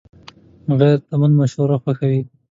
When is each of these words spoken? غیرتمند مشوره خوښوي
غیرتمند 0.79 1.33
مشوره 1.39 1.77
خوښوي 1.83 2.21